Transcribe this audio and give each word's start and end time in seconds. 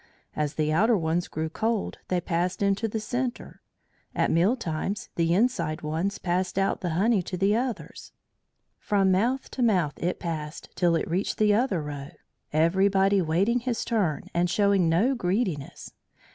As 0.35 0.55
the 0.55 0.73
outer 0.73 0.97
ones 0.97 1.27
grew 1.27 1.47
cold 1.47 1.99
they 2.07 2.19
passed 2.19 2.63
into 2.63 2.87
the 2.87 2.99
centre; 2.99 3.61
at 4.15 4.31
meal 4.31 4.55
times 4.55 5.09
the 5.13 5.31
inside 5.35 5.83
ones 5.83 6.17
passed 6.17 6.57
out 6.57 6.81
the 6.81 6.89
honey 6.97 7.21
to 7.21 7.37
the 7.37 7.55
others. 7.55 8.11
From 8.79 9.11
mouth 9.11 9.51
to 9.51 9.61
mouth 9.61 9.93
it 9.97 10.15
was 10.17 10.21
passed 10.21 10.69
till 10.73 10.95
it 10.95 11.07
reached 11.07 11.37
the 11.37 11.53
other 11.53 11.83
row, 11.83 12.09
everybody 12.51 13.21
waiting 13.21 13.59
his 13.59 13.85
turn 13.85 14.27
and 14.33 14.49
showing 14.49 14.89
no 14.89 15.13
greediness. 15.13 15.93